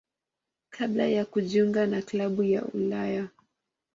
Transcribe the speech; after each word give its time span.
kabla 0.69 1.07
ya 1.07 1.25
kujiunga 1.25 1.85
na 1.87 2.01
klabu 2.01 2.43
ya 2.43 2.65
Ulaya. 2.65 3.27